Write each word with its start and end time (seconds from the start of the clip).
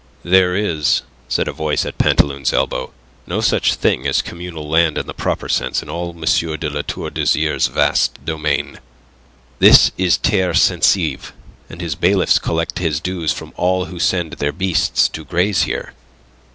"There 0.23 0.55
is," 0.55 1.03
said 1.27 1.47
a 1.47 1.51
voice 1.53 1.85
at 1.85 1.99
Pantaloon's 1.99 2.53
elbow, 2.53 2.91
"no 3.27 3.39
such 3.39 3.75
thing 3.75 4.07
as 4.07 4.23
communal 4.23 4.67
land 4.67 4.97
in 4.97 5.05
the 5.05 5.13
proper 5.13 5.47
sense 5.47 5.83
in 5.83 5.91
all 5.91 6.09
M. 6.09 6.21
de 6.59 6.69
La 6.71 6.81
Tour 6.81 7.11
d'Azyr's 7.11 7.67
vast 7.67 8.17
domain. 8.25 8.79
This 9.59 9.91
is 9.99 10.17
a 10.17 10.21
terre 10.21 10.53
censive, 10.55 11.33
and 11.69 11.81
his 11.81 11.93
bailiffs 11.93 12.39
collect 12.39 12.79
his 12.79 12.99
dues 12.99 13.31
from 13.31 13.53
all 13.57 13.85
who 13.85 13.99
send 13.99 14.31
their 14.33 14.51
beasts 14.51 15.07
to 15.09 15.23
graze 15.23 15.65
here." 15.65 15.93